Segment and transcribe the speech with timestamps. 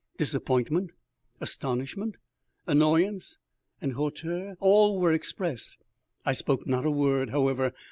[0.17, 0.93] Disappointment,
[1.39, 2.17] astonishment,
[2.65, 3.37] annoyance,
[3.79, 5.77] and hauteur, all were expressed.
[6.25, 7.71] I spoke not a word, however.